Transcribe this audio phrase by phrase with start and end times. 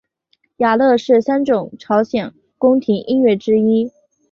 [0.57, 3.91] 雅乐是三种朝鲜宫廷音乐之一。